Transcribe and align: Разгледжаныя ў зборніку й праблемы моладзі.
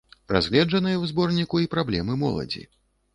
Разгледжаныя 0.35 0.97
ў 0.99 1.09
зборніку 1.11 1.59
й 1.65 1.69
праблемы 1.73 2.17
моладзі. 2.23 2.65